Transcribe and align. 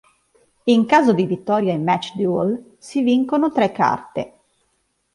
In 0.63 0.87
caso 0.87 1.13
di 1.13 1.27
vittoria 1.27 1.73
in 1.73 1.83
Match 1.83 2.15
Duel, 2.15 2.73
si 2.79 3.03
vincono 3.03 3.51
tre 3.51 3.71
carte. 3.71 4.33